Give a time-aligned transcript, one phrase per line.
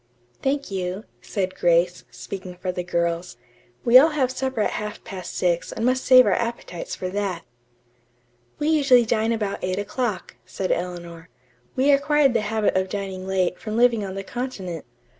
[0.41, 3.37] "Thank you," said Grace, speaking for the girls.
[3.85, 7.43] "We all have supper at half past six and must save our appetites for that."
[8.57, 11.29] "We usually dine about eight o'clock," said Eleanor.
[11.75, 14.85] "We acquired the habit of dining late from living on the continent.